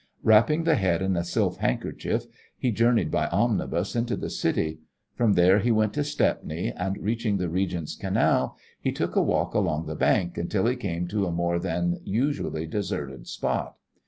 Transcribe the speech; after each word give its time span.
Wrapping 0.23 0.63
the 0.63 0.73
head 0.77 1.03
in 1.03 1.15
a 1.15 1.23
silk 1.23 1.57
handkerchief, 1.57 2.25
he 2.57 2.71
journeyed 2.71 3.11
by 3.11 3.27
omnibus 3.27 3.95
into 3.95 4.15
the 4.17 4.31
city; 4.31 4.79
from 5.13 5.33
there 5.33 5.59
he 5.59 5.69
went 5.69 5.93
to 5.93 6.03
Stepney, 6.03 6.71
and, 6.75 6.97
reaching 6.97 7.37
the 7.37 7.49
Regent's 7.49 7.95
Canal, 7.95 8.57
he 8.81 8.91
took 8.91 9.15
a 9.15 9.21
walk 9.21 9.53
along 9.53 9.85
the 9.85 9.93
bank 9.93 10.39
until 10.39 10.65
he 10.65 10.75
came 10.75 11.07
to 11.09 11.27
a 11.27 11.31
more 11.31 11.59
than 11.59 11.99
usually 12.03 12.65
deserted 12.65 13.27
spot. 13.27 13.75